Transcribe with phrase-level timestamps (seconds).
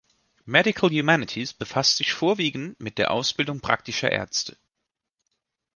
[0.47, 4.57] Medical Humanities befasst sich vorwiegend mit der Ausbildung praktischer Ärzte.